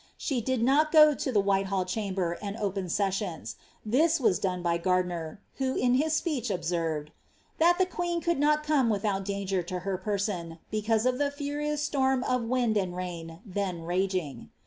She 0.17 0.41
did 0.41 0.63
not 0.63 0.91
go 0.91 1.13
to 1.13 1.31
the 1.31 1.39
Whitehall 1.39 1.85
chamber 1.85 2.35
?n 2.41 2.57
the 2.73 2.89
sessions; 2.89 3.55
this 3.85 4.19
was 4.19 4.39
done 4.39 4.63
by 4.63 4.79
Gardiner, 4.79 5.39
who 5.57 5.75
in 5.75 5.93
his 5.93 6.13
speech 6.13 6.49
id, 6.49 6.61
^ 6.61 7.07
that 7.59 7.77
the 7.77 7.85
queen 7.85 8.19
could 8.19 8.39
not 8.39 8.63
come 8.63 8.89
without 8.89 9.23
danger 9.23 9.61
to 9.61 9.81
her 9.81 9.99
person, 9.99 10.57
i 10.73 10.77
of 11.05 11.19
the 11.19 11.29
furious 11.29 11.83
storm 11.83 12.23
of 12.23 12.41
wind 12.45 12.77
and 12.77 12.95
rain 12.97 13.41
then 13.45 13.83
raging." 13.83 14.49